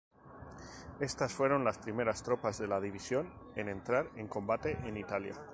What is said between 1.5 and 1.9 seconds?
las